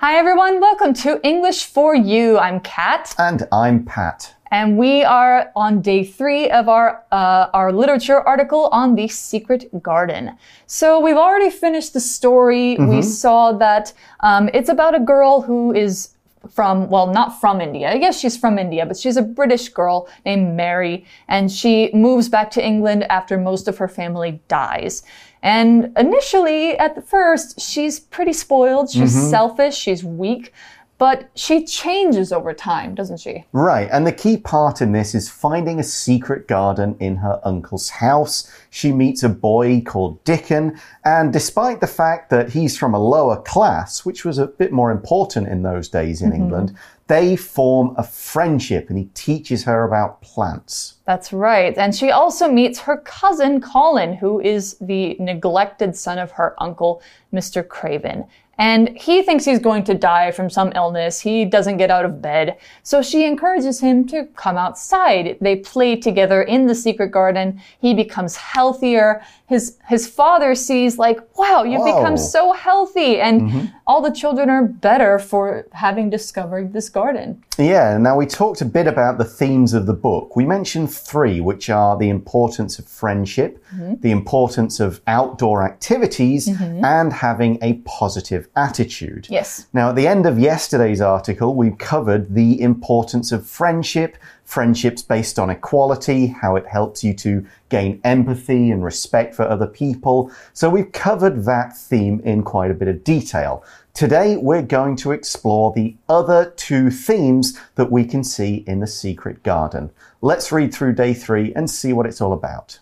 [0.00, 2.38] Hi everyone, welcome to English for You.
[2.38, 3.12] I'm Kat.
[3.18, 4.32] And I'm Pat.
[4.52, 9.82] And we are on day three of our uh, our literature article on the secret
[9.82, 10.38] garden.
[10.68, 12.76] So we've already finished the story.
[12.76, 12.88] Mm -hmm.
[12.88, 13.10] We mm-hmm.
[13.10, 16.14] saw that um, it's about a girl who is
[16.50, 17.92] from, well, not from India.
[17.92, 22.28] I guess she's from India, but she's a British girl named Mary, and she moves
[22.28, 25.02] back to England after most of her family dies.
[25.42, 28.90] And initially, at the first, she's pretty spoiled.
[28.90, 29.30] She's mm -hmm.
[29.30, 29.76] selfish.
[29.76, 30.52] She's weak.
[30.98, 33.44] But she changes over time, doesn't she?
[33.52, 33.88] Right.
[33.92, 38.52] And the key part in this is finding a secret garden in her uncle's house.
[38.70, 40.78] She meets a boy called Dickon.
[41.04, 44.90] And despite the fact that he's from a lower class, which was a bit more
[44.90, 46.40] important in those days in mm -hmm.
[46.40, 46.72] England,
[47.06, 50.94] they form a friendship and he teaches her about plants.
[51.06, 51.78] That's right.
[51.78, 57.00] And she also meets her cousin Colin, who is the neglected son of her uncle,
[57.32, 57.66] Mr.
[57.66, 58.24] Craven.
[58.58, 61.20] And he thinks he's going to die from some illness.
[61.20, 62.58] He doesn't get out of bed.
[62.82, 65.38] So she encourages him to come outside.
[65.40, 67.60] They play together in the secret garden.
[67.80, 69.22] He becomes healthier.
[69.46, 73.20] His, his father sees like, wow, you've become so healthy.
[73.20, 73.68] And mm -hmm.
[73.86, 77.42] all the children are better for having discovered this garden.
[77.58, 77.98] Yeah.
[77.98, 80.36] Now we talked a bit about the themes of the book.
[80.36, 84.00] We mentioned three, which are the importance of friendship, mm -hmm.
[84.00, 86.84] the importance of outdoor activities, mm -hmm.
[86.84, 89.26] and having a positive attitude.
[89.30, 89.66] Yes.
[89.72, 95.38] Now, at the end of yesterday's article, we covered the importance of friendship, friendships based
[95.38, 100.30] on equality, how it helps you to gain empathy and respect for other people.
[100.52, 103.64] So we've covered that theme in quite a bit of detail.
[103.94, 108.86] Today, we're going to explore the other two themes that we can see in the
[108.86, 109.90] secret garden.
[110.22, 112.78] Let's read through day three and see what it's all about.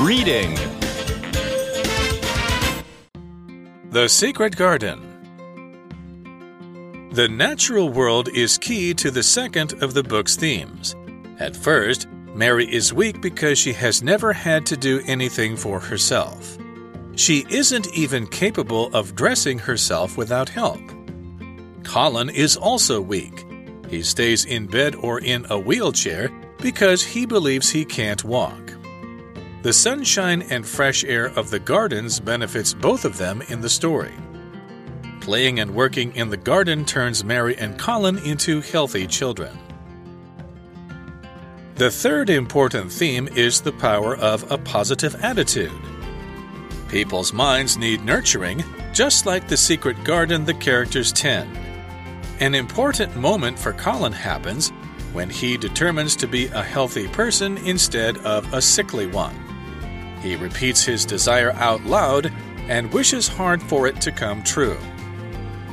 [0.00, 0.58] Reading
[3.90, 5.00] The Secret Garden
[7.12, 10.96] The natural world is key to the second of the book's themes.
[11.38, 16.58] At first, Mary is weak because she has never had to do anything for herself.
[17.14, 20.82] She isn't even capable of dressing herself without help.
[21.84, 23.46] Colin is also weak.
[23.88, 26.28] He stays in bed or in a wheelchair
[26.60, 28.65] because he believes he can't walk.
[29.66, 34.14] The sunshine and fresh air of the gardens benefits both of them in the story.
[35.20, 39.58] Playing and working in the garden turns Mary and Colin into healthy children.
[41.74, 45.72] The third important theme is the power of a positive attitude.
[46.88, 48.62] People's minds need nurturing,
[48.92, 51.58] just like the secret garden the characters tend.
[52.38, 54.68] An important moment for Colin happens
[55.12, 59.34] when he determines to be a healthy person instead of a sickly one.
[60.22, 62.32] He repeats his desire out loud
[62.68, 64.78] and wishes hard for it to come true.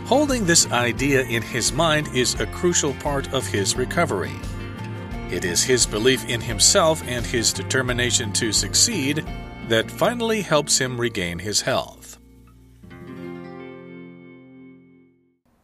[0.06, 4.36] Holding this idea in his mind is a crucial part of his recovery.
[5.32, 9.26] It is his belief in himself and his determination to succeed
[9.70, 12.20] that finally helps him regain his health.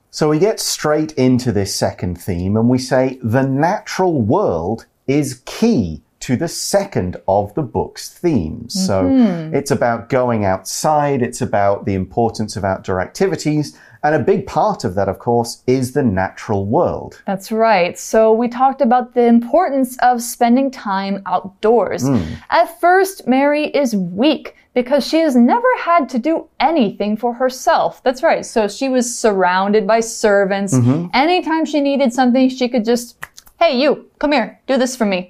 [0.09, 5.44] So we get straight into this second theme and we say the natural world is
[5.45, 8.75] key to the second of the book's themes.
[8.75, 8.88] Mm -hmm.
[8.88, 9.56] So mm-hmm.
[9.56, 13.78] it's about going outside, it's about the importance of outdoor activities.
[14.02, 17.22] And a big part of that, of course, is the natural world.
[17.25, 18.00] That's right.
[18.00, 22.03] So we talked about the importance of spending time outdoors.
[22.03, 22.22] Mm.
[22.50, 28.01] At first, Mary is weak because she has never had to do anything for herself.
[28.03, 28.46] That's right.
[28.46, 30.74] So she was surrounded by servants.
[30.74, 31.09] Mm -hmm.
[31.13, 33.18] Anytime she needed something, she could just,
[33.59, 35.30] hey, you, come here, do this for me.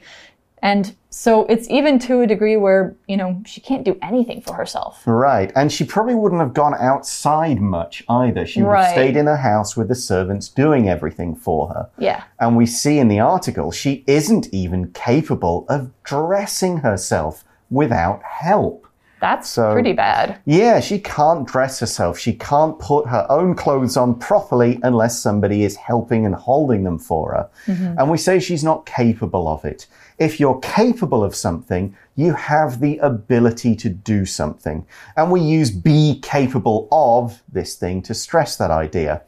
[0.62, 4.54] And so it's even to a degree where, you know, she can't do anything for
[4.54, 5.02] herself.
[5.06, 5.52] Right.
[5.56, 8.46] And she probably wouldn't have gone outside much either.
[8.46, 8.84] She would right.
[8.84, 11.90] have stayed in her house with the servants doing everything for her.
[11.98, 12.24] Yeah.
[12.40, 18.86] And we see in the article she isn't even capable of dressing herself without help.
[19.20, 20.40] That's so, pretty bad.
[20.46, 22.18] Yeah, she can't dress herself.
[22.18, 26.98] She can't put her own clothes on properly unless somebody is helping and holding them
[26.98, 27.50] for her.
[27.68, 28.00] Mm -hmm.
[28.00, 29.88] And we say she's not capable of it.
[30.20, 34.86] If you're capable of something, you have the ability to do something.
[35.16, 39.22] And we use be capable of this thing to stress that idea.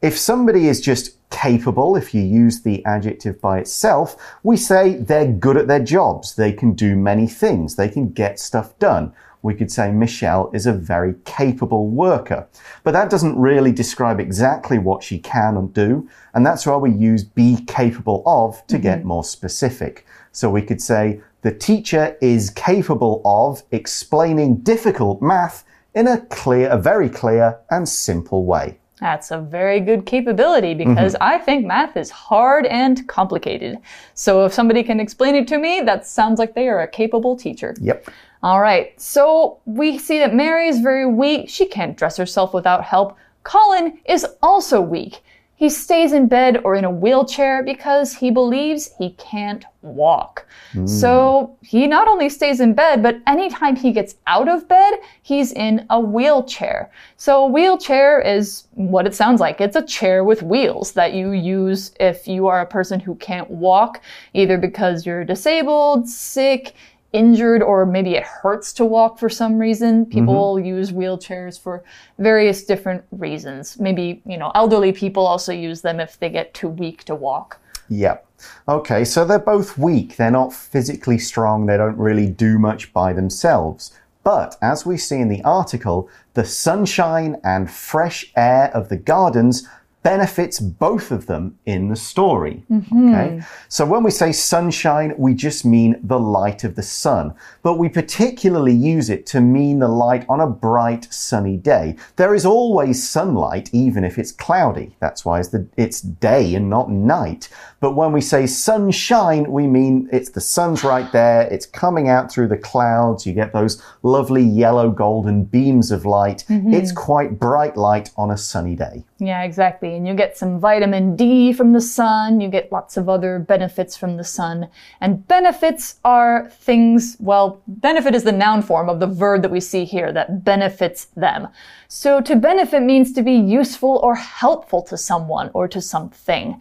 [0.00, 5.30] If somebody is just capable, if you use the adjective by itself, we say they're
[5.30, 6.34] good at their jobs.
[6.34, 7.76] They can do many things.
[7.76, 9.12] They can get stuff done.
[9.42, 12.48] We could say Michelle is a very capable worker.
[12.84, 16.08] But that doesn't really describe exactly what she can and do.
[16.32, 18.82] And that's why we use be capable of to mm -hmm.
[18.82, 20.04] get more specific.
[20.32, 25.64] So we could say, the teacher is capable of explaining difficult math
[25.94, 28.78] in a clear, a very clear and simple way.
[29.00, 31.22] That's a very good capability because Mm-hmm.
[31.22, 33.78] I think math is hard and complicated.
[34.14, 37.36] So if somebody can explain it to me, that sounds like they are a capable
[37.36, 37.76] teacher.
[37.80, 38.10] Yep.
[38.42, 41.48] All right, so we see that Mary is very weak.
[41.48, 43.16] She can't dress herself without help.
[43.42, 45.22] Colin is also weak.
[45.58, 50.46] He stays in bed or in a wheelchair because he believes he can't walk.
[50.72, 50.88] Mm.
[50.88, 55.50] So he not only stays in bed, but anytime he gets out of bed, he's
[55.50, 56.92] in a wheelchair.
[57.16, 59.60] So a wheelchair is what it sounds like.
[59.60, 63.50] It's a chair with wheels that you use if you are a person who can't
[63.50, 64.00] walk,
[64.34, 66.74] either because you're disabled, sick,
[67.12, 70.04] injured or maybe it hurts to walk for some reason.
[70.04, 70.10] Mm-hmm.
[70.10, 71.82] People use wheelchairs for
[72.18, 73.78] various different reasons.
[73.78, 77.60] Maybe, you know, elderly people also use them if they get too weak to walk.
[77.88, 78.26] Yep.
[78.68, 80.16] Okay, so they're both weak.
[80.16, 81.66] They're not physically strong.
[81.66, 83.92] They don't really do much by themselves.
[84.22, 89.66] But as we see in the article, the sunshine and fresh air of the gardens
[90.02, 92.64] benefits both of them in the story.
[92.70, 93.14] Mm-hmm.
[93.14, 93.42] Okay.
[93.68, 97.88] So when we say sunshine, we just mean the light of the sun, but we
[97.88, 101.96] particularly use it to mean the light on a bright sunny day.
[102.16, 104.96] There is always sunlight, even if it's cloudy.
[105.00, 107.48] That's why it's, the, it's day and not night.
[107.80, 111.42] But when we say sunshine, we mean it's the sun's right there.
[111.42, 113.26] It's coming out through the clouds.
[113.26, 116.44] You get those lovely yellow golden beams of light.
[116.48, 116.74] Mm-hmm.
[116.74, 119.04] It's quite bright light on a sunny day.
[119.18, 119.87] Yeah, exactly.
[119.96, 122.40] And you get some vitamin D from the sun.
[122.40, 124.68] You get lots of other benefits from the sun.
[125.00, 129.60] And benefits are things, well, benefit is the noun form of the verb that we
[129.60, 131.48] see here that benefits them.
[131.88, 136.60] So to benefit means to be useful or helpful to someone or to something.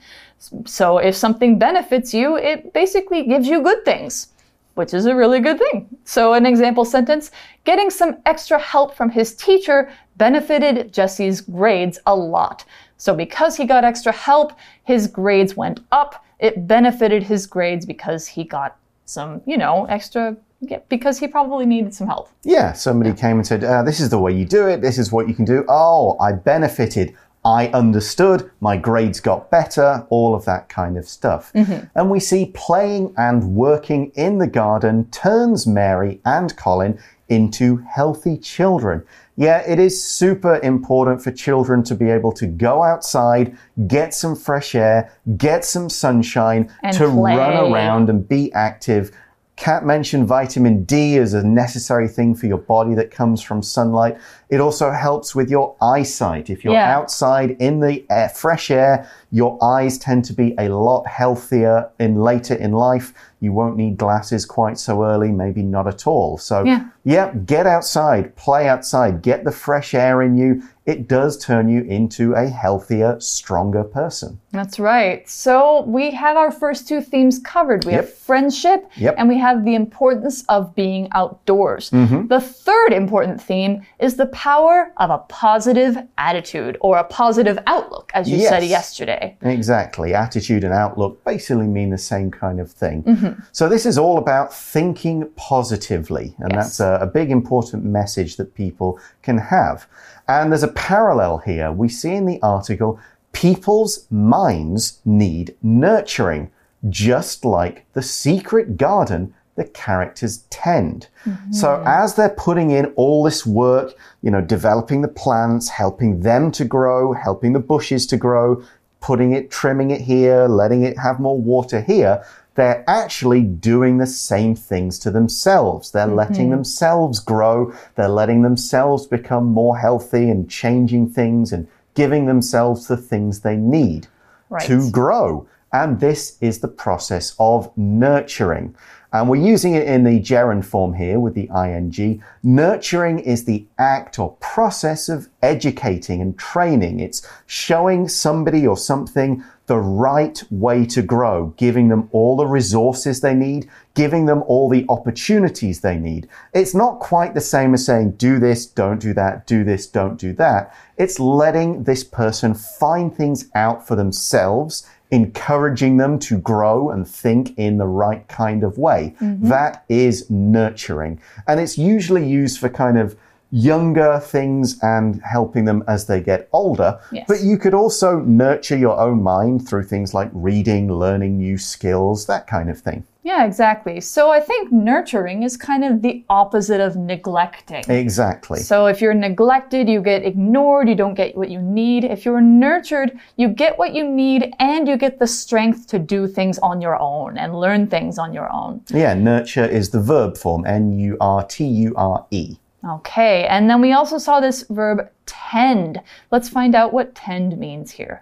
[0.65, 4.29] So if something benefits you, it basically gives you good things
[4.77, 5.87] which is a really good thing.
[6.03, 7.31] So, an example sentence
[7.63, 12.63] getting some extra help from his teacher benefited Jesse's grades a lot.
[12.97, 14.53] So, because he got extra help,
[14.83, 16.25] his grades went up.
[16.39, 21.65] It benefited his grades because he got some, you know, extra, yeah, because he probably
[21.65, 22.29] needed some help.
[22.43, 24.81] Yeah, somebody came and said, uh, This is the way you do it.
[24.81, 25.63] This is what you can do.
[25.67, 27.15] Oh, I benefited.
[27.45, 28.51] I understood.
[28.59, 30.05] My grades got better.
[30.09, 31.51] All of that kind of stuff.
[31.95, 38.37] And we see playing and working in the garden turns Mary and Colin into healthy
[38.37, 39.03] children.
[39.39, 43.55] Yeah, it is super important for children to be able to go outside,
[43.87, 49.11] get some fresh air, get some sunshine, And to run around and be active.
[49.55, 54.17] Kat mentioned vitamin D as a necessary thing for your body that comes from sunlight.
[54.49, 56.49] It also helps with your eyesight.
[56.49, 56.95] If you're Yeah.
[56.95, 62.21] outside in the air, fresh air, your eyes tend to be a lot healthier in
[62.21, 63.13] later in life.
[63.39, 66.37] You won't need glasses quite so early, maybe not at all.
[66.37, 66.85] So, Yeah.
[67.03, 70.63] yeah, get outside, play outside, get the fresh air in you.
[70.87, 74.39] It does turn you into a healthier, stronger person.
[74.53, 75.29] That's right.
[75.29, 77.83] So we have our first two themes covered.
[77.83, 79.15] We have friendship Yep.
[79.17, 81.89] and we have the importance of being outdoors.
[81.91, 82.27] Mm-hmm.
[82.27, 88.09] The third important theme is the power of a positive attitude or a positive outlook,
[88.13, 89.35] as you said yesterday.
[89.41, 90.13] Exactly.
[90.13, 93.03] Attitude and outlook basically mean the same kind of thing.
[93.27, 93.41] Mm-hmm.
[93.51, 96.35] So, this is all about thinking positively.
[96.39, 96.77] And Yes.
[96.77, 99.87] that's a, a big important message that people can have.
[100.27, 101.71] And there's a parallel here.
[101.71, 102.99] We see in the article
[103.31, 106.49] people's minds need nurturing,
[106.89, 111.07] just like the secret garden the characters tend.
[111.51, 116.51] So as they're putting in all this work, you know, developing the plants, helping them
[116.51, 118.63] to grow, helping the bushes to grow,
[119.01, 122.23] putting it, trimming it here, letting it have more water here,
[122.57, 125.91] they're actually doing the same things to themselves.
[125.91, 126.55] They're letting mm-hmm.
[126.55, 127.71] themselves grow.
[127.93, 133.55] They're letting themselves become more healthy and changing things and giving themselves the things they
[133.55, 134.07] need
[134.49, 134.65] Right.
[134.67, 135.45] to grow.
[135.73, 138.75] And this is the process of nurturing.
[139.13, 142.23] And we're using it in the gerund form here with the ing.
[142.43, 146.99] Nurturing is the act or process of educating and training.
[146.99, 153.21] It's showing somebody or something the right way to grow, giving them all the resources
[153.21, 156.27] they need, giving them all the opportunities they need.
[156.53, 160.17] It's not quite the same as saying, do this, don't do that, do this, don't
[160.17, 160.73] do that.
[160.97, 167.57] It's letting this person find things out for themselves encouraging them to grow and think
[167.57, 169.15] in the right kind of way.
[169.21, 169.47] Mm-hmm.
[169.47, 171.21] That is nurturing.
[171.47, 173.15] And it's usually used for kind of
[173.51, 176.99] younger things and helping them as they get older.
[177.11, 177.25] Yes.
[177.27, 182.25] But you could also nurture your own mind through things like reading, learning new skills,
[182.27, 183.05] that kind of thing.
[183.27, 183.99] Yeah, exactly.
[183.99, 187.83] So I think nurturing is kind of the opposite of neglecting.
[187.89, 188.59] Exactly.
[188.59, 192.05] So if you're neglected, you get ignored, you don't get what you need.
[192.05, 196.25] If you're nurtured, you get what you need and you get the strength to do
[196.25, 198.81] things on your own and learn things on your own.
[198.91, 202.55] Yeah, nurture is the verb form N U R T U R E.
[202.85, 206.01] Okay, and then we also saw this verb tend.
[206.31, 208.21] Let's find out what tend means here.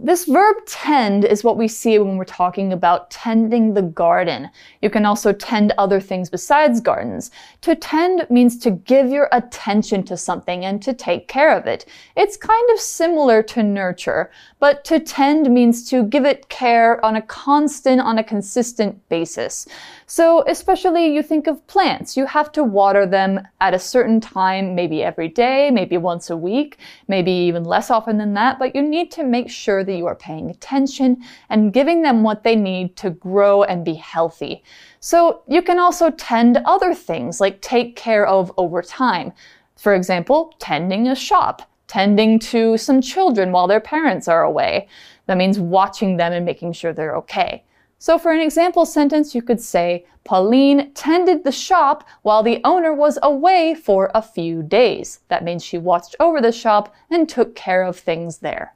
[0.00, 4.48] This verb tend is what we see when we're talking about tending the garden.
[4.80, 7.32] You can also tend other things besides gardens.
[7.62, 11.84] To tend means to give your attention to something and to take care of it.
[12.16, 14.30] It's kind of similar to nurture,
[14.60, 19.66] but to tend means to give it care on a constant, on a consistent basis.
[20.10, 24.74] So, especially you think of plants, you have to water them at a certain time,
[24.74, 28.80] maybe every day, maybe once a week, maybe even less often than that, but you
[28.80, 32.96] need to make sure that you are paying attention and giving them what they need
[32.96, 34.64] to grow and be healthy.
[35.00, 39.34] So, you can also tend other things like take care of over time.
[39.76, 44.88] For example, tending a shop, tending to some children while their parents are away.
[45.26, 47.62] That means watching them and making sure they're okay.
[47.98, 52.92] So for an example sentence, you could say, Pauline tended the shop while the owner
[52.94, 55.20] was away for a few days.
[55.28, 58.74] That means she watched over the shop and took care of things there.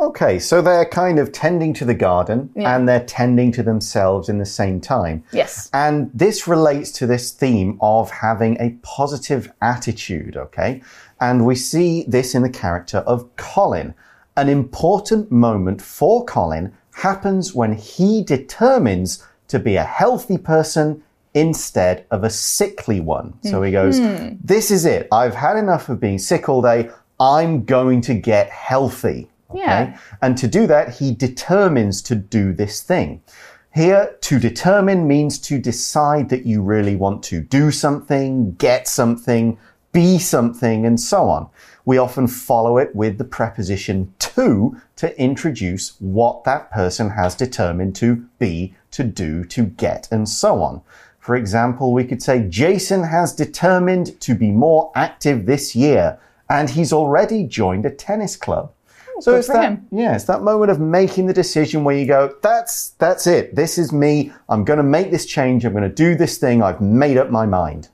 [0.00, 2.74] Okay, so they're kind of tending to the garden Yeah.
[2.74, 5.22] and they're tending to themselves in the same time.
[5.32, 5.70] Yes.
[5.72, 10.82] And this relates to this theme of having a positive attitude, okay?
[11.20, 13.94] And we see this in the character of Colin.
[14.36, 21.02] An important moment for Colin happens when he determines to be a healthy person
[21.34, 23.34] instead of a sickly one.
[23.42, 24.36] So he goes, hmm.
[24.42, 25.08] This is it.
[25.10, 26.90] I've had enough of being sick all day.
[27.18, 29.28] I'm going to get healthy.
[29.50, 29.60] Okay?
[29.60, 29.98] Yeah.
[30.22, 33.20] And to do that, he determines to do this thing.
[33.74, 39.58] Here, to determine means to decide that you really want to do something, get something,
[39.92, 41.48] be something, and so on.
[41.84, 47.94] We often follow it with the preposition to to introduce what that person has determined
[47.96, 50.80] to be, to do, to get, and so on.
[51.18, 56.18] For example, we could say Jason has determined to be more active this year,
[56.50, 58.72] and he's already joined a tennis club.
[59.16, 59.88] Oh, so good it's that, him.
[59.90, 63.54] yeah, it's that moment of making the decision where you go, that's that's it.
[63.54, 64.32] This is me.
[64.48, 65.64] I'm going to make this change.
[65.64, 66.62] I'm going to do this thing.
[66.62, 67.88] I've made up my mind.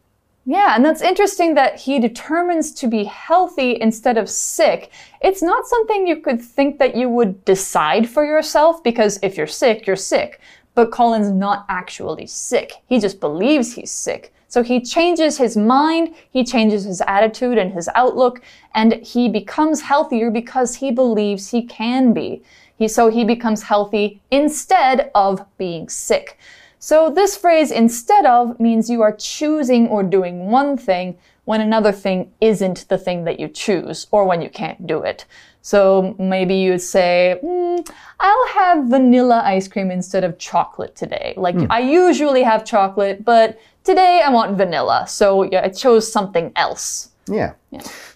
[0.50, 4.90] Yeah, and that's interesting that he determines to be healthy instead of sick.
[5.22, 9.46] It's not something you could think that you would decide for yourself because if you're
[9.46, 10.40] sick, you're sick.
[10.74, 12.72] But Colin's not actually sick.
[12.88, 14.34] He just believes he's sick.
[14.48, 18.42] So he changes his mind, he changes his attitude and his outlook,
[18.74, 22.42] and he becomes healthier because he believes he can be.
[22.76, 26.36] He, so he becomes healthy instead of being sick.
[26.82, 31.92] So this phrase instead of means you are choosing or doing one thing when another
[31.92, 35.26] thing isn't the thing that you choose or when you can't do it.
[35.60, 37.80] So maybe you'd say, "Hmm,
[38.18, 41.34] I'll have vanilla ice cream instead of chocolate today.
[41.36, 45.04] Like I usually have chocolate, but today I want vanilla.
[45.06, 47.10] So yeah, I chose something else.
[47.30, 47.52] Yeah.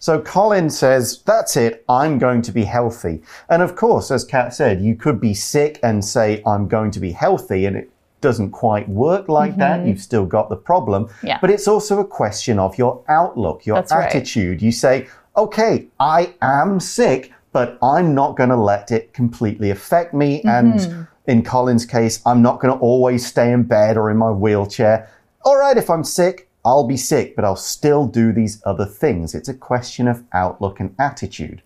[0.01, 3.23] So Colin says, That's it, I'm going to be healthy.
[3.49, 7.01] And of course, as Kat said, you could be sick and say, I'm going to
[7.01, 7.91] be healthy, and it
[8.25, 9.87] doesn't quite work like that.
[9.87, 11.05] You've still got the problem.
[11.05, 11.27] Mm-hmm.
[11.27, 11.39] Yeah.
[11.41, 14.07] But it's also a question of your outlook, your That's right.
[14.07, 14.63] attitude.
[14.63, 20.15] You say, Okay, I am sick, but I'm not going to let it completely affect
[20.15, 20.43] me.
[20.43, 20.49] Mm-hmm.
[20.49, 24.31] And in Colin's case, I'm not going to always stay in bed or in my
[24.31, 25.11] wheelchair.
[25.45, 29.35] All right, if I'm sick, I'll be sick, but I'll still do these other things.
[29.35, 31.61] It's a question of outlook and attitude.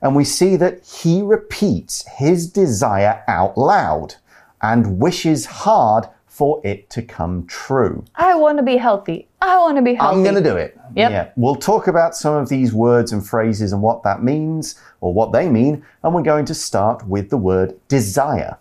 [0.00, 4.16] And we see that he repeats his desire out loud
[4.62, 8.02] and wishes hard for it to come true.
[8.14, 9.28] I want to be healthy.
[9.42, 10.16] I want to be healthy.
[10.16, 10.78] I'm going to do it.
[10.94, 11.10] Yep.
[11.10, 11.28] Yeah.
[11.36, 15.32] We'll talk about some of these words and phrases and what that means or what
[15.32, 15.84] they mean.
[16.02, 18.56] And we're going to start with the word desire.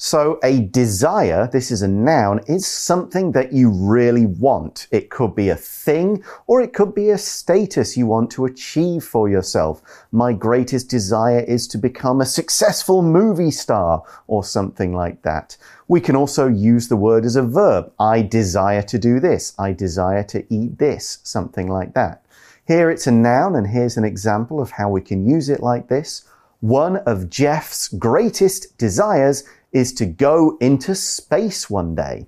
[0.00, 4.86] So, a desire, this is a noun, is something that you really want.
[4.92, 9.02] It could be a thing or it could be a status you want to achieve
[9.02, 9.82] for yourself.
[10.12, 15.56] My greatest desire is to become a successful movie star or something like that.
[15.88, 17.92] We can also use the word as a verb.
[17.98, 19.52] I desire to do this.
[19.58, 21.18] I desire to eat this.
[21.24, 22.24] Something like that.
[22.68, 25.88] Here it's a noun, and here's an example of how we can use it like
[25.88, 26.24] this.
[26.60, 32.26] One of Jeff's greatest desires is to go into space one day.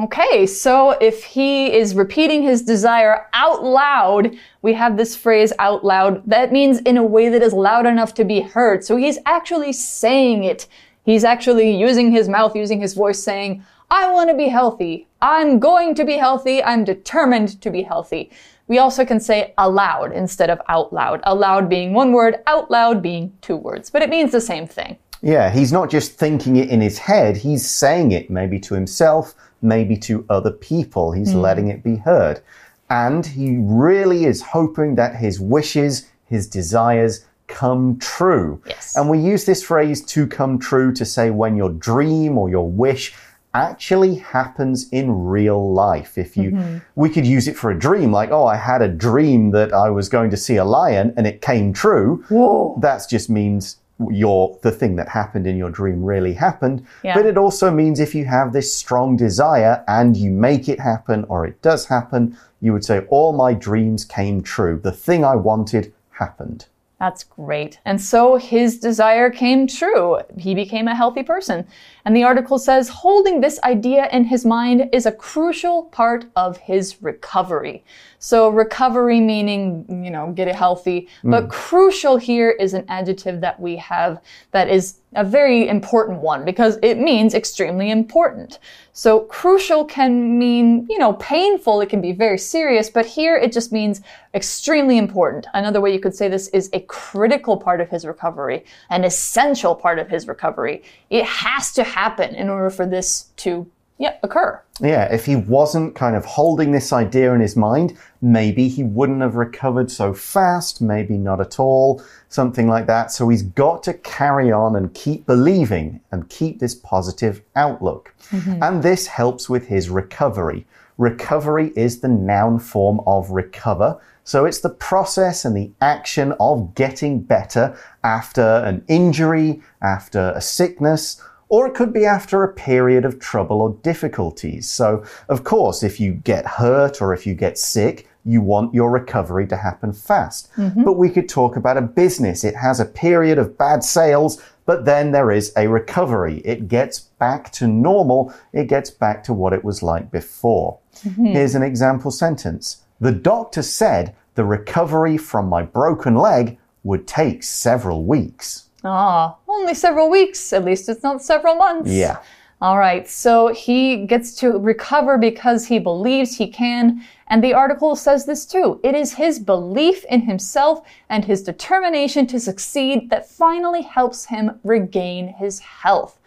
[0.00, 5.84] Okay, so if he is repeating his desire out loud, we have this phrase out
[5.84, 6.22] loud.
[6.26, 8.84] That means in a way that is loud enough to be heard.
[8.84, 10.66] So he's actually saying it.
[11.04, 15.06] He's actually using his mouth, using his voice, saying, I want to be healthy.
[15.20, 16.64] I'm going to be healthy.
[16.64, 18.30] I'm determined to be healthy.
[18.66, 21.20] We also can say aloud instead of out loud.
[21.24, 24.96] Aloud being one word, out loud being two words, but it means the same thing.
[25.22, 29.34] Yeah, he's not just thinking it in his head, he's saying it maybe to himself,
[29.62, 31.12] maybe to other people.
[31.12, 31.40] He's mm.
[31.40, 32.42] letting it be heard.
[32.90, 38.60] And he really is hoping that his wishes, his desires, come true.
[38.66, 38.96] Yes.
[38.96, 42.68] And we use this phrase to come true to say when your dream or your
[42.68, 43.14] wish
[43.54, 46.18] actually happens in real life.
[46.18, 46.80] If you, mm -hmm.
[46.94, 49.90] we could use it for a dream, like, oh, I had a dream that I
[49.90, 52.24] was going to see a lion and it came true.
[52.28, 52.78] Whoa.
[52.80, 56.86] That just means your the thing that happened in your dream really happened.
[57.02, 57.14] Yeah.
[57.14, 61.24] But it also means if you have this strong desire and you make it happen
[61.28, 64.80] or it does happen, you would say, All my dreams came true.
[64.82, 66.66] The thing I wanted happened.
[67.02, 67.80] That's great.
[67.84, 70.20] And so his desire came true.
[70.38, 71.66] He became a healthy person.
[72.04, 76.58] And the article says holding this idea in his mind is a crucial part of
[76.58, 77.84] his recovery.
[78.20, 81.08] So recovery meaning, you know, get it healthy.
[81.24, 81.32] Mm.
[81.32, 86.44] But crucial here is an adjective that we have that is a very important one
[86.44, 88.58] because it means extremely important.
[88.92, 91.80] So crucial can mean, you know, painful.
[91.80, 94.00] It can be very serious, but here it just means
[94.34, 95.46] extremely important.
[95.54, 99.74] Another way you could say this is a critical part of his recovery, an essential
[99.74, 100.82] part of his recovery.
[101.10, 104.60] It has to happen in order for this to yeah, occur.
[104.80, 109.20] Yeah, if he wasn't kind of holding this idea in his mind, maybe he wouldn't
[109.20, 113.12] have recovered so fast, maybe not at all, something like that.
[113.12, 118.14] So he's got to carry on and keep believing and keep this positive outlook.
[118.30, 118.62] Mm -hmm.
[118.62, 120.66] And this helps with his recovery.
[120.98, 123.98] Recovery is the noun form of recover.
[124.24, 130.40] So it's the process and the action of getting better after an injury, after a
[130.40, 131.20] sickness,
[131.52, 134.70] or it could be after a period of trouble or difficulties.
[134.70, 138.90] So, of course, if you get hurt or if you get sick, you want your
[138.90, 140.48] recovery to happen fast.
[140.56, 140.84] Mm -hmm.
[140.84, 142.44] But we could talk about a business.
[142.44, 146.36] It has a period of bad sales, but then there is a recovery.
[146.44, 148.32] It gets back to normal.
[148.52, 150.78] It gets back to what it was like before.
[151.04, 151.32] Mm -hmm.
[151.32, 152.76] Here's an example sentence.
[153.00, 158.71] The doctor said the recovery from my broken leg would take several weeks.
[158.84, 160.52] Ah, only several weeks.
[160.52, 161.90] At least it's not several months.
[161.90, 162.18] Yeah.
[162.62, 167.02] All right, so he gets to recover because he believes he can.
[167.26, 168.78] And the article says this too.
[168.84, 174.60] It is his belief in himself and his determination to succeed that finally helps him
[174.62, 176.20] regain his health.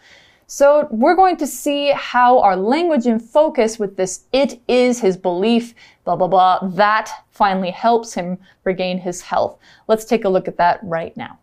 [0.46, 5.16] So we're going to see how our language and focus with this it is his
[5.16, 9.58] belief, blah, blah, blah, that finally helps him regain his health.
[9.88, 11.38] Let's take a look at that right now.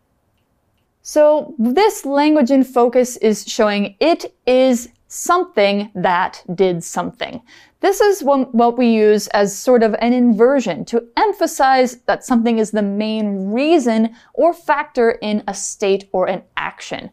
[1.06, 7.42] So this language in focus is showing it is something that did something.
[7.82, 12.72] This is what we use as sort of an inversion to emphasize that something is
[12.72, 17.10] the main reason or factor in a state or an action.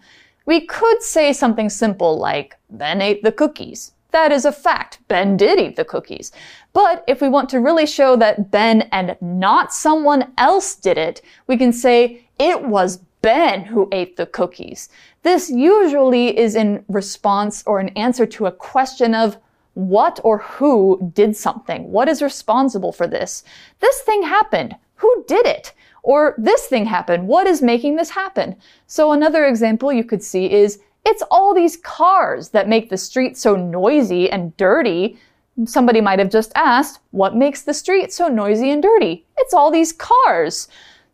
[0.47, 3.93] We could say something simple like, Ben ate the cookies.
[4.13, 5.01] That is a fact.
[5.09, 6.31] Ben did eat the cookies.
[6.73, 11.23] But if we want to really show that Ben and not someone else did it,
[11.49, 14.89] we can say it was Ben who ate the cookies.
[15.23, 19.37] This usually is in response or an answer to a question of
[19.75, 21.91] what or who did something.
[21.91, 23.45] What is responsible for this?
[23.81, 24.75] This thing happened.
[24.97, 25.73] Who did it?
[26.03, 27.29] Or this thing happened.
[27.29, 28.57] What is making this happen?
[28.87, 33.37] So another example you could see is it's all these cars that make the street
[33.37, 35.19] so noisy and dirty.
[35.65, 39.27] Somebody might have just asked, what makes the street so noisy and dirty?
[39.39, 40.69] It's all these cars.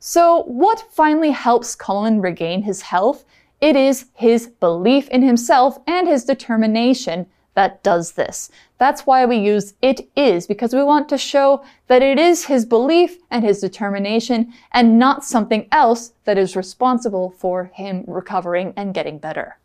[0.09, 3.25] So, what finally helps Colin regain his health?
[3.61, 8.49] It is his belief in himself and his determination that does this.
[8.79, 12.65] That's why we use it is, because we want to show that it is his
[12.65, 18.95] belief and his determination and not something else that is responsible for him recovering and
[18.95, 19.59] getting better.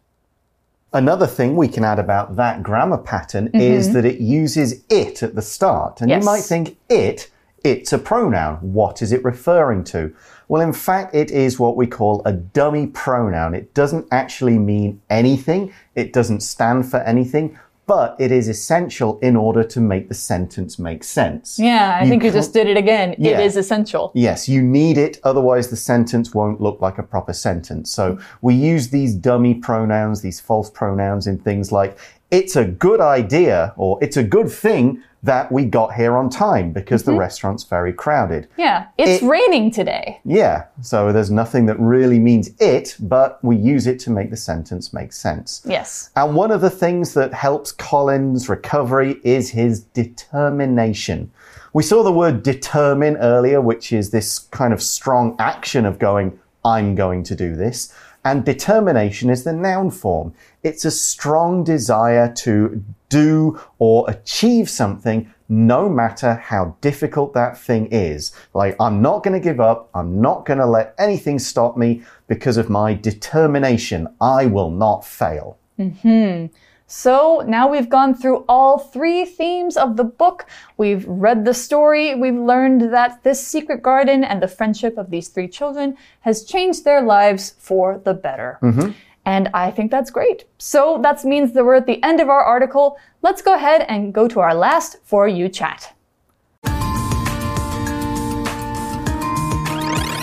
[0.91, 3.77] Another thing we can add about that grammar pattern mm -hmm.
[3.77, 6.01] is that it uses it at the start.
[6.01, 6.23] And yes.
[6.23, 7.29] you might think it
[7.63, 8.57] it's a pronoun.
[8.57, 10.13] What is it referring to?
[10.47, 13.53] Well, in fact, it is what we call a dummy pronoun.
[13.53, 15.73] It doesn't actually mean anything.
[15.95, 20.79] It doesn't stand for anything, but it is essential in order to make the sentence
[20.79, 21.59] make sense.
[21.59, 23.15] Yeah, I you think you just did it again.
[23.17, 23.39] Yeah.
[23.39, 24.11] It is essential.
[24.15, 27.91] Yes, you need it, otherwise the sentence won't look like a proper sentence.
[27.91, 31.97] So we use these dummy pronouns, these false pronouns in things like
[32.31, 36.71] it's a good idea or it's a good thing that we got here on time
[36.71, 37.19] because the mm-hmm.
[37.19, 38.47] restaurant's very crowded.
[38.57, 40.19] Yeah, it's It- raining today.
[40.25, 44.37] Yeah, so there's nothing that really means it, but we use it to make the
[44.37, 45.61] sentence make sense.
[45.65, 46.09] Yes.
[46.15, 51.31] And one of the things that helps Colin's recovery is his determination.
[51.73, 56.37] We saw the word determine earlier, which is this kind of strong action of going,
[56.63, 57.93] I'm going to do this.
[58.23, 60.33] And determination is the noun form.
[60.61, 67.87] It's a strong desire to do or achieve something no matter how difficult that thing
[67.91, 68.31] is.
[68.53, 69.89] Like, I'm not going to give up.
[69.93, 74.07] I'm not going to let anything stop me because of my determination.
[74.21, 75.57] I will not fail.
[75.77, 76.55] Mm-hmm.
[76.91, 80.45] So now we've gone through all three themes of the book.
[80.75, 82.15] We've read the story.
[82.15, 86.83] We've learned that this secret garden and the friendship of these three children has changed
[86.83, 88.59] their lives for the better.
[88.61, 88.91] Mm-hmm.
[89.23, 90.43] And I think that's great.
[90.57, 92.97] So that means that we're at the end of our article.
[93.21, 95.93] Let's go ahead and go to our last For You chat.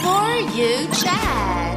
[0.03, 1.68] For you chat.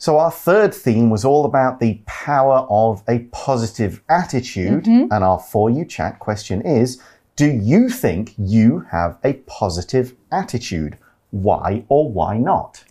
[0.00, 4.84] So, our third theme was all about the power of a positive attitude.
[4.84, 5.12] Mm-hmm.
[5.12, 7.02] And our For You chat question is
[7.36, 10.96] Do you think you have a positive attitude?
[11.32, 12.82] Why or why not?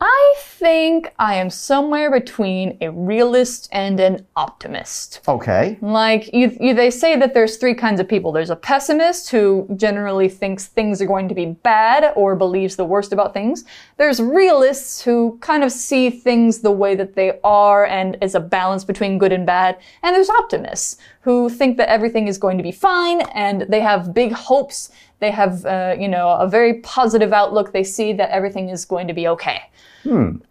[0.00, 5.20] I think I am somewhere between a realist and an optimist.
[5.28, 5.78] Okay.
[5.80, 8.32] Like you, you, they say that there's three kinds of people.
[8.32, 12.84] There's a pessimist who generally thinks things are going to be bad or believes the
[12.84, 13.64] worst about things.
[13.96, 18.40] There's realists who kind of see things the way that they are and is a
[18.40, 19.78] balance between good and bad.
[20.02, 24.12] And there's optimists who think that everything is going to be fine and they have
[24.12, 24.90] big hopes.
[25.24, 27.72] They have, uh, you know, a very positive outlook.
[27.72, 29.62] They see that everything is going to be okay.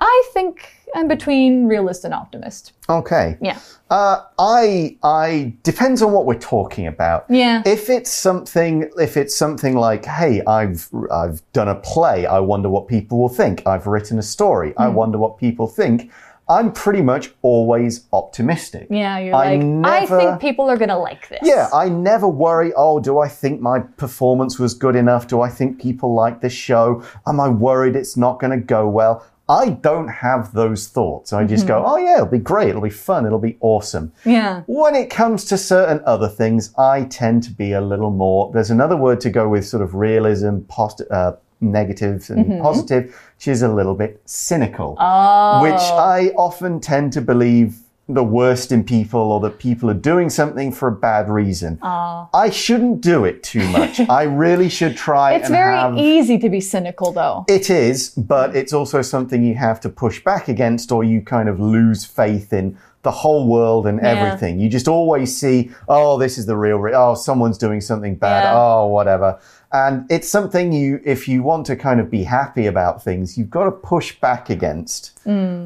[0.01, 2.73] I think I'm between realist and optimist.
[2.89, 3.37] Okay.
[3.39, 3.59] Yeah.
[3.91, 7.25] Uh, I, I depends on what we're talking about.
[7.29, 7.61] Yeah.
[7.67, 12.25] If it's something, if it's something like, hey, I've, I've done a play.
[12.25, 13.61] I wonder what people will think.
[13.67, 14.73] I've written a story.
[14.77, 16.11] I wonder what people think.
[16.49, 18.87] I'm pretty much always optimistic.
[18.89, 21.39] Yeah, you're I like, I think people are gonna like this.
[21.41, 25.27] Yeah, I never worry, oh, do I think my performance was good enough?
[25.27, 27.03] Do I think people like this show?
[27.27, 29.25] Am I worried it's not going to go well?
[29.49, 31.33] I don't have those thoughts.
[31.33, 32.69] I just go, oh, yeah, it'll be great.
[32.69, 33.25] It'll be fun.
[33.25, 34.13] It'll be awesome.
[34.23, 34.63] Yeah.
[34.67, 38.51] When it comes to certain other things, I tend to be a little more.
[38.53, 42.61] There's another word to go with sort of realism, post, uh, negative and mm-hmm.
[42.61, 43.05] positive,
[43.37, 45.97] which is a little bit cynical, which oh.
[45.97, 50.73] I often tend to believe the worst in people or that people are doing something
[50.73, 51.79] for a bad reason.
[51.81, 52.27] Oh.
[52.33, 53.99] I shouldn't do it too much.
[54.09, 55.97] I really should try It's very have.
[55.97, 57.45] easy to be cynical, though.
[57.47, 61.47] It is, but it's also something you have to push back against, or you kind
[61.47, 64.59] of lose faith in the whole world and everything.
[64.59, 68.43] You just always see, oh, this is the real, re- oh, someone's doing something bad,
[68.43, 68.53] Yeah.
[68.55, 69.39] oh, whatever.
[69.73, 73.49] And it's something you, if you want to kind of be happy about things, you've
[73.49, 75.19] got to push back against.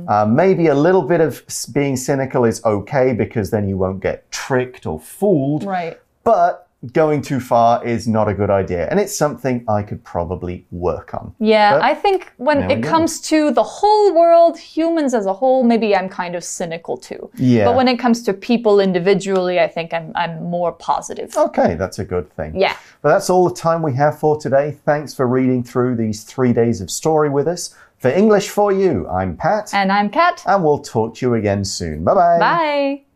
[0.07, 1.43] Uh, maybe a little bit of
[1.73, 5.65] being cynical is okay because then you won't get tricked or fooled.
[5.65, 5.99] Right.
[6.23, 8.87] But going too far is not a good idea.
[8.89, 11.33] And it's something I could probably work on.
[11.39, 15.63] Yeah, But I think when it comes to the whole world, humans as a whole,
[15.63, 17.31] maybe I'm kind of cynical too.
[17.35, 17.65] Yeah.
[17.65, 21.35] But when it comes to people individually, I think I'm I'm more positive.
[21.35, 22.59] Okay, that's a good thing.
[22.59, 22.75] Yeah.
[23.01, 24.77] But that's all the time we have for today.
[24.85, 27.73] Thanks for reading through these three days of story with us.
[27.97, 29.73] For English for You, I'm Pat.
[29.73, 30.43] And I'm Kat.
[30.45, 32.03] and we'll talk to you again soon.
[32.03, 32.39] Bye bye.
[32.39, 33.06] Bye.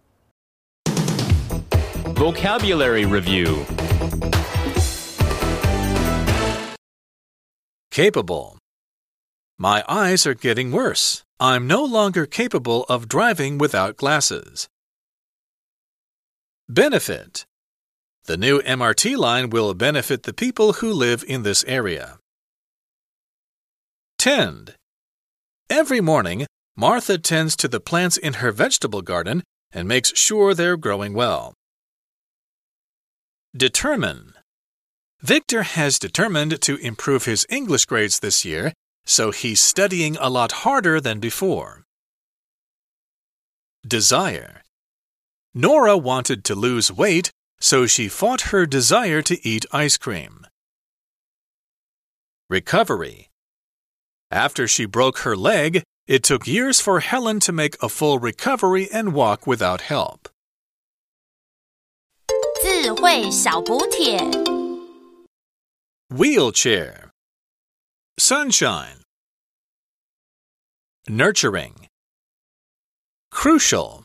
[2.22, 3.66] Vocabulary Review
[7.90, 8.60] Capable.
[9.58, 11.24] My eyes are getting worse.
[11.40, 14.68] I'm no longer capable of driving without glasses.
[16.70, 17.46] Benefit.
[18.26, 22.20] The new MRT line will benefit the people who live in this area.
[24.20, 24.76] Tend.
[25.72, 26.46] Every morning,
[26.78, 31.56] Martha tends to the plants in her vegetable garden and makes sure they're growing well.
[33.56, 34.34] Determine.
[35.22, 38.72] Victor has determined to improve his English grades this year,
[39.06, 41.84] so he's studying a lot harder than before.
[43.86, 44.62] Desire.
[45.54, 50.48] Nora wanted to lose weight, so she fought her desire to eat ice cream.
[52.50, 53.28] Recovery.
[54.32, 58.88] After she broke her leg, it took years for Helen to make a full recovery
[58.94, 60.30] and walk without help.
[62.81, 64.19] 智慧小补帖。
[66.09, 67.11] Wheelchair.
[68.19, 69.03] Sunshine.
[71.09, 71.89] Nurturing.
[73.31, 74.05] Crucial.